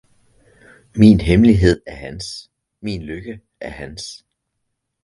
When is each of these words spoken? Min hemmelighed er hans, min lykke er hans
Min 0.95 1.19
hemmelighed 1.19 1.81
er 1.87 1.95
hans, 1.95 2.51
min 2.81 3.01
lykke 3.03 3.39
er 3.59 3.69
hans 3.69 4.25